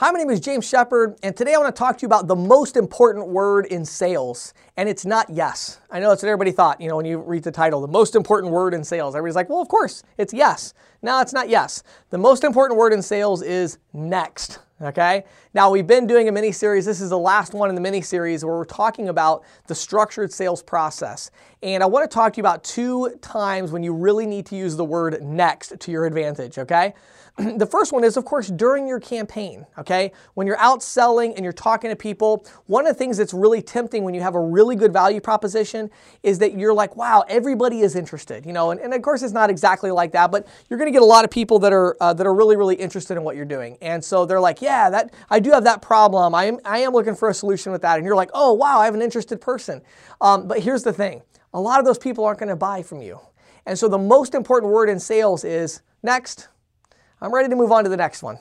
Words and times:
Hi, 0.00 0.12
my 0.12 0.20
name 0.20 0.30
is 0.30 0.38
James 0.38 0.64
Shepard, 0.64 1.16
and 1.24 1.36
today 1.36 1.54
I 1.54 1.58
want 1.58 1.74
to 1.74 1.76
talk 1.76 1.98
to 1.98 2.02
you 2.02 2.06
about 2.06 2.28
the 2.28 2.36
most 2.36 2.76
important 2.76 3.26
word 3.26 3.66
in 3.66 3.84
sales, 3.84 4.54
and 4.76 4.88
it's 4.88 5.04
not 5.04 5.28
yes. 5.28 5.80
I 5.90 5.98
know 5.98 6.10
that's 6.10 6.22
what 6.22 6.28
everybody 6.28 6.52
thought, 6.52 6.80
you 6.80 6.88
know, 6.88 6.94
when 6.94 7.04
you 7.04 7.18
read 7.18 7.42
the 7.42 7.50
title, 7.50 7.80
the 7.80 7.88
most 7.88 8.14
important 8.14 8.52
word 8.52 8.74
in 8.74 8.84
sales. 8.84 9.16
Everybody's 9.16 9.34
like, 9.34 9.48
well, 9.48 9.60
of 9.60 9.66
course, 9.66 10.04
it's 10.16 10.32
yes. 10.32 10.72
No, 11.02 11.20
it's 11.20 11.32
not 11.32 11.48
yes. 11.48 11.82
The 12.10 12.18
most 12.18 12.44
important 12.44 12.78
word 12.78 12.92
in 12.92 13.02
sales 13.02 13.42
is 13.42 13.78
next. 13.92 14.60
Okay. 14.80 15.24
Now 15.54 15.70
we've 15.70 15.88
been 15.88 16.06
doing 16.06 16.28
a 16.28 16.32
mini 16.32 16.52
series. 16.52 16.86
This 16.86 17.00
is 17.00 17.10
the 17.10 17.18
last 17.18 17.52
one 17.52 17.68
in 17.68 17.74
the 17.74 17.80
mini 17.80 18.00
series 18.00 18.44
where 18.44 18.54
we're 18.54 18.64
talking 18.64 19.08
about 19.08 19.44
the 19.66 19.74
structured 19.74 20.32
sales 20.32 20.62
process. 20.62 21.32
And 21.64 21.82
I 21.82 21.86
want 21.86 22.08
to 22.08 22.14
talk 22.14 22.34
to 22.34 22.36
you 22.36 22.42
about 22.42 22.62
two 22.62 23.18
times 23.20 23.72
when 23.72 23.82
you 23.82 23.92
really 23.92 24.24
need 24.24 24.46
to 24.46 24.56
use 24.56 24.76
the 24.76 24.84
word 24.84 25.20
next 25.20 25.80
to 25.80 25.90
your 25.90 26.06
advantage. 26.06 26.58
Okay. 26.58 26.94
the 27.56 27.66
first 27.66 27.92
one 27.92 28.04
is, 28.04 28.16
of 28.16 28.24
course, 28.24 28.48
during 28.48 28.86
your 28.86 29.00
campaign. 29.00 29.64
Okay. 29.78 30.12
When 30.34 30.46
you're 30.46 30.58
out 30.58 30.82
selling 30.82 31.34
and 31.34 31.44
you're 31.44 31.52
talking 31.52 31.90
to 31.90 31.96
people, 31.96 32.44
one 32.66 32.86
of 32.86 32.92
the 32.92 32.98
things 32.98 33.16
that's 33.16 33.34
really 33.34 33.62
tempting 33.62 34.04
when 34.04 34.14
you 34.14 34.20
have 34.20 34.34
a 34.34 34.40
really 34.40 34.76
good 34.76 34.92
value 34.92 35.20
proposition 35.20 35.90
is 36.22 36.38
that 36.38 36.56
you're 36.56 36.74
like, 36.74 36.96
wow, 36.96 37.24
everybody 37.28 37.80
is 37.80 37.96
interested. 37.96 38.44
You 38.44 38.52
know, 38.52 38.70
and, 38.70 38.80
and 38.80 38.92
of 38.94 39.02
course 39.02 39.22
it's 39.22 39.32
not 39.32 39.50
exactly 39.50 39.90
like 39.90 40.12
that, 40.12 40.30
but 40.30 40.46
you're 40.68 40.78
going 40.78 40.90
to 40.90 40.92
get 40.92 41.02
a 41.02 41.06
lot 41.06 41.24
of 41.24 41.30
people 41.30 41.58
that 41.60 41.72
are 41.72 41.96
uh, 42.00 42.12
that 42.12 42.26
are 42.26 42.34
really 42.34 42.56
really 42.56 42.74
interested 42.76 43.16
in 43.16 43.22
what 43.22 43.36
you're 43.36 43.44
doing, 43.44 43.76
and 43.80 44.04
so 44.04 44.26
they're 44.26 44.40
like, 44.40 44.60
yeah, 44.60 44.67
that 44.68 45.12
I 45.30 45.40
do 45.40 45.50
have 45.50 45.64
that 45.64 45.82
problem. 45.82 46.34
I 46.34 46.44
am 46.44 46.58
I 46.64 46.78
am 46.78 46.92
looking 46.92 47.14
for 47.14 47.28
a 47.28 47.34
solution 47.34 47.72
with 47.72 47.82
that, 47.82 47.96
and 47.96 48.06
you're 48.06 48.16
like, 48.16 48.30
oh 48.34 48.52
wow, 48.52 48.78
I 48.78 48.84
have 48.84 48.94
an 48.94 49.02
interested 49.02 49.40
person. 49.40 49.82
Um, 50.20 50.46
but 50.48 50.60
here's 50.60 50.82
the 50.82 50.92
thing: 50.92 51.22
a 51.52 51.60
lot 51.60 51.78
of 51.78 51.84
those 51.84 51.98
people 51.98 52.24
aren't 52.24 52.38
going 52.38 52.48
to 52.48 52.56
buy 52.56 52.82
from 52.82 53.02
you, 53.02 53.20
and 53.66 53.78
so 53.78 53.88
the 53.88 53.98
most 53.98 54.34
important 54.34 54.72
word 54.72 54.88
in 54.88 55.00
sales 55.00 55.44
is 55.44 55.82
next. 56.02 56.48
I'm 57.20 57.34
ready 57.34 57.48
to 57.48 57.56
move 57.56 57.72
on 57.72 57.84
to 57.84 57.90
the 57.90 57.96
next 57.96 58.22
one. 58.22 58.38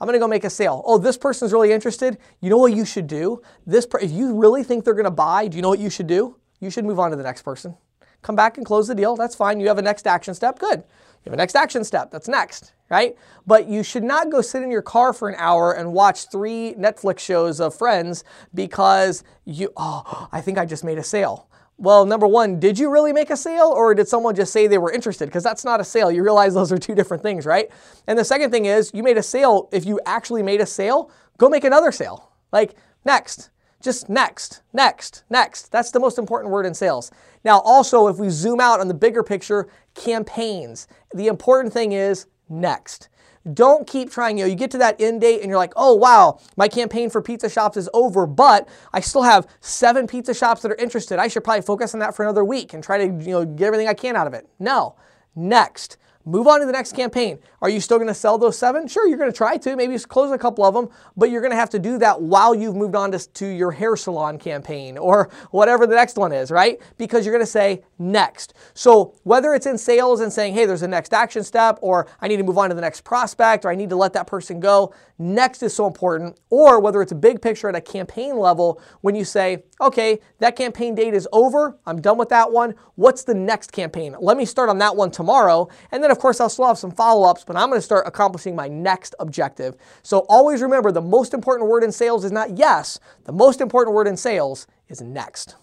I'm 0.00 0.06
going 0.06 0.14
to 0.14 0.18
go 0.18 0.28
make 0.28 0.44
a 0.44 0.50
sale. 0.50 0.82
Oh, 0.84 0.98
this 0.98 1.16
person's 1.16 1.52
really 1.52 1.72
interested. 1.72 2.18
You 2.40 2.50
know 2.50 2.58
what 2.58 2.72
you 2.74 2.84
should 2.84 3.06
do? 3.06 3.42
This 3.66 3.86
per- 3.86 4.00
if 4.00 4.10
you 4.10 4.34
really 4.34 4.64
think 4.64 4.84
they're 4.84 4.94
going 4.94 5.04
to 5.04 5.10
buy, 5.10 5.46
do 5.46 5.56
you 5.56 5.62
know 5.62 5.68
what 5.68 5.78
you 5.78 5.90
should 5.90 6.06
do? 6.06 6.36
You 6.60 6.70
should 6.70 6.84
move 6.84 6.98
on 6.98 7.10
to 7.10 7.16
the 7.16 7.22
next 7.22 7.42
person. 7.42 7.76
Come 8.24 8.34
back 8.34 8.56
and 8.56 8.64
close 8.64 8.88
the 8.88 8.94
deal. 8.94 9.16
That's 9.16 9.34
fine. 9.34 9.60
You 9.60 9.68
have 9.68 9.76
a 9.76 9.82
next 9.82 10.06
action 10.06 10.32
step. 10.32 10.58
Good. 10.58 10.78
You 10.78 11.30
have 11.30 11.34
a 11.34 11.36
next 11.36 11.54
action 11.54 11.84
step. 11.84 12.10
That's 12.10 12.26
next, 12.26 12.72
right? 12.90 13.16
But 13.46 13.68
you 13.68 13.82
should 13.82 14.02
not 14.02 14.30
go 14.30 14.40
sit 14.40 14.62
in 14.62 14.70
your 14.70 14.82
car 14.82 15.12
for 15.12 15.28
an 15.28 15.34
hour 15.38 15.72
and 15.72 15.92
watch 15.92 16.30
three 16.30 16.74
Netflix 16.78 17.18
shows 17.18 17.60
of 17.60 17.74
friends 17.74 18.24
because 18.54 19.24
you, 19.44 19.72
oh, 19.76 20.26
I 20.32 20.40
think 20.40 20.56
I 20.56 20.64
just 20.64 20.84
made 20.84 20.96
a 20.96 21.04
sale. 21.04 21.48
Well, 21.76 22.06
number 22.06 22.26
one, 22.26 22.58
did 22.58 22.78
you 22.78 22.90
really 22.90 23.12
make 23.12 23.28
a 23.28 23.36
sale 23.36 23.70
or 23.76 23.94
did 23.94 24.08
someone 24.08 24.34
just 24.34 24.54
say 24.54 24.68
they 24.68 24.78
were 24.78 24.92
interested? 24.92 25.26
Because 25.26 25.44
that's 25.44 25.64
not 25.64 25.80
a 25.80 25.84
sale. 25.84 26.10
You 26.10 26.22
realize 26.22 26.54
those 26.54 26.72
are 26.72 26.78
two 26.78 26.94
different 26.94 27.22
things, 27.22 27.44
right? 27.44 27.68
And 28.06 28.18
the 28.18 28.24
second 28.24 28.52
thing 28.52 28.64
is, 28.64 28.90
you 28.94 29.02
made 29.02 29.18
a 29.18 29.22
sale. 29.22 29.68
If 29.70 29.84
you 29.84 30.00
actually 30.06 30.42
made 30.42 30.62
a 30.62 30.66
sale, 30.66 31.10
go 31.36 31.50
make 31.50 31.64
another 31.64 31.92
sale. 31.92 32.30
Like, 32.52 32.74
next. 33.04 33.50
Just 33.84 34.08
next, 34.08 34.62
next, 34.72 35.24
next. 35.28 35.70
That's 35.70 35.90
the 35.90 36.00
most 36.00 36.16
important 36.16 36.50
word 36.50 36.64
in 36.64 36.72
sales. 36.72 37.10
Now, 37.44 37.60
also, 37.60 38.08
if 38.08 38.16
we 38.16 38.30
zoom 38.30 38.58
out 38.58 38.80
on 38.80 38.88
the 38.88 38.94
bigger 38.94 39.22
picture, 39.22 39.68
campaigns. 39.94 40.88
The 41.14 41.26
important 41.26 41.74
thing 41.74 41.92
is 41.92 42.24
next. 42.48 43.10
Don't 43.52 43.86
keep 43.86 44.10
trying. 44.10 44.38
You 44.38 44.44
know, 44.44 44.48
you 44.48 44.56
get 44.56 44.70
to 44.70 44.78
that 44.78 44.98
end 44.98 45.20
date 45.20 45.42
and 45.42 45.50
you're 45.50 45.58
like, 45.58 45.74
oh 45.76 45.94
wow, 45.94 46.40
my 46.56 46.66
campaign 46.66 47.10
for 47.10 47.20
pizza 47.20 47.50
shops 47.50 47.76
is 47.76 47.90
over, 47.92 48.26
but 48.26 48.66
I 48.94 49.00
still 49.00 49.22
have 49.22 49.46
seven 49.60 50.06
pizza 50.06 50.32
shops 50.32 50.62
that 50.62 50.72
are 50.72 50.76
interested. 50.76 51.18
I 51.18 51.28
should 51.28 51.44
probably 51.44 51.60
focus 51.60 51.92
on 51.92 52.00
that 52.00 52.16
for 52.16 52.22
another 52.22 52.42
week 52.42 52.72
and 52.72 52.82
try 52.82 52.96
to 52.96 53.04
you 53.04 53.32
know 53.32 53.44
get 53.44 53.66
everything 53.66 53.86
I 53.86 53.92
can 53.92 54.16
out 54.16 54.26
of 54.26 54.32
it. 54.32 54.48
No. 54.58 54.96
Next. 55.36 55.98
Move 56.26 56.46
on 56.46 56.60
to 56.60 56.66
the 56.66 56.72
next 56.72 56.92
campaign. 56.92 57.38
Are 57.60 57.68
you 57.68 57.80
still 57.80 57.98
going 57.98 58.08
to 58.08 58.14
sell 58.14 58.38
those 58.38 58.56
seven? 58.56 58.88
Sure, 58.88 59.06
you're 59.06 59.18
going 59.18 59.30
to 59.30 59.36
try 59.36 59.58
to. 59.58 59.76
Maybe 59.76 59.98
close 59.98 60.30
a 60.32 60.38
couple 60.38 60.64
of 60.64 60.72
them, 60.72 60.88
but 61.18 61.30
you're 61.30 61.42
going 61.42 61.50
to 61.50 61.56
have 61.56 61.68
to 61.70 61.78
do 61.78 61.98
that 61.98 62.22
while 62.22 62.54
you've 62.54 62.76
moved 62.76 62.94
on 62.94 63.12
to, 63.12 63.18
to 63.18 63.46
your 63.46 63.70
hair 63.70 63.94
salon 63.94 64.38
campaign 64.38 64.96
or 64.96 65.30
whatever 65.50 65.86
the 65.86 65.94
next 65.94 66.16
one 66.16 66.32
is, 66.32 66.50
right? 66.50 66.80
Because 66.96 67.26
you're 67.26 67.34
going 67.34 67.44
to 67.44 67.50
say 67.50 67.84
next. 67.98 68.54
So 68.72 69.14
whether 69.24 69.52
it's 69.52 69.66
in 69.66 69.76
sales 69.76 70.20
and 70.20 70.32
saying, 70.32 70.54
hey, 70.54 70.64
there's 70.64 70.82
a 70.82 70.88
next 70.88 71.12
action 71.12 71.44
step, 71.44 71.78
or 71.82 72.06
I 72.22 72.28
need 72.28 72.38
to 72.38 72.42
move 72.42 72.56
on 72.56 72.70
to 72.70 72.74
the 72.74 72.80
next 72.80 73.02
prospect, 73.02 73.66
or 73.66 73.70
I 73.70 73.74
need 73.74 73.90
to 73.90 73.96
let 73.96 74.14
that 74.14 74.26
person 74.26 74.60
go, 74.60 74.94
next 75.18 75.62
is 75.62 75.74
so 75.74 75.86
important. 75.86 76.38
Or 76.48 76.80
whether 76.80 77.02
it's 77.02 77.12
a 77.12 77.16
big 77.16 77.42
picture 77.42 77.68
at 77.68 77.74
a 77.74 77.80
campaign 77.82 78.38
level, 78.38 78.80
when 79.02 79.14
you 79.14 79.24
say, 79.24 79.64
okay, 79.80 80.20
that 80.38 80.56
campaign 80.56 80.94
date 80.94 81.12
is 81.12 81.28
over, 81.32 81.78
I'm 81.84 82.00
done 82.00 82.16
with 82.16 82.30
that 82.30 82.50
one. 82.50 82.74
What's 82.94 83.24
the 83.24 83.34
next 83.34 83.72
campaign? 83.72 84.16
Let 84.18 84.36
me 84.38 84.46
start 84.46 84.70
on 84.70 84.78
that 84.78 84.96
one 84.96 85.10
tomorrow. 85.10 85.68
And 85.92 86.02
then 86.02 86.10
of 86.14 86.20
course, 86.20 86.40
I'll 86.40 86.48
still 86.48 86.66
have 86.66 86.78
some 86.78 86.92
follow 86.92 87.28
ups, 87.28 87.44
but 87.44 87.56
I'm 87.56 87.68
going 87.68 87.80
to 87.80 87.84
start 87.84 88.06
accomplishing 88.06 88.54
my 88.54 88.68
next 88.68 89.16
objective. 89.18 89.76
So 90.04 90.20
always 90.28 90.62
remember 90.62 90.92
the 90.92 91.00
most 91.00 91.34
important 91.34 91.68
word 91.68 91.82
in 91.82 91.90
sales 91.90 92.24
is 92.24 92.30
not 92.30 92.56
yes, 92.56 93.00
the 93.24 93.32
most 93.32 93.60
important 93.60 93.96
word 93.96 94.06
in 94.06 94.16
sales 94.16 94.68
is 94.88 95.00
next. 95.00 95.56